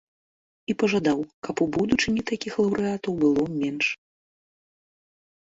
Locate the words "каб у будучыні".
1.47-2.21